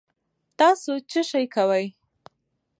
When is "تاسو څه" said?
0.59-1.21